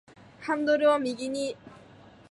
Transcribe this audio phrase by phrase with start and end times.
[0.39, 1.55] ハンドルを右に